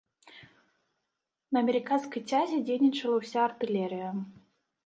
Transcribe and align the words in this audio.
На 1.57 1.63
амерыканскай 1.65 2.21
цязе 2.33 2.57
дзейнічала 2.65 3.15
ўся 3.21 3.39
артылерыя. 3.49 4.09